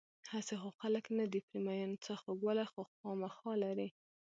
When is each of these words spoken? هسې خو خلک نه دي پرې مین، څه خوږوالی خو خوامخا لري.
هسې 0.31 0.55
خو 0.61 0.69
خلک 0.79 1.05
نه 1.17 1.25
دي 1.31 1.39
پرې 1.47 1.59
مین، 1.65 1.91
څه 2.03 2.11
خوږوالی 2.21 2.65
خو 2.71 2.81
خوامخا 2.93 3.51
لري. 3.63 3.89